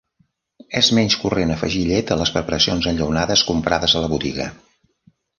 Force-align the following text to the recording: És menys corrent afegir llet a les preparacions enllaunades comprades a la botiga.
És 0.79 0.87
menys 0.99 1.17
corrent 1.25 1.51
afegir 1.55 1.83
llet 1.89 2.13
a 2.15 2.17
les 2.21 2.31
preparacions 2.37 2.87
enllaunades 2.93 3.43
comprades 3.51 3.93
a 3.93 4.01
la 4.05 4.09
botiga. 4.15 4.49